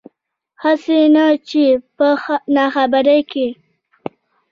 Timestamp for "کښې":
3.31-3.47